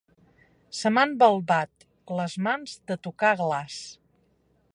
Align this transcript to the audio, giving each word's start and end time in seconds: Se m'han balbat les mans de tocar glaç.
Se 0.77 0.91
m'han 0.95 1.13
balbat 1.23 1.85
les 2.21 2.39
mans 2.49 2.75
de 2.93 3.01
tocar 3.09 3.35
glaç. 3.45 3.79